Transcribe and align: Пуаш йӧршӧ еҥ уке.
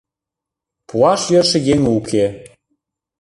Пуаш 0.87 1.21
йӧршӧ 1.31 1.59
еҥ 1.73 1.81
уке. 1.97 2.25